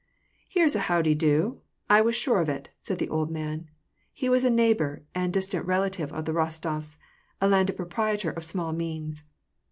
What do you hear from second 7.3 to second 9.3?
a landed proprietor of small means.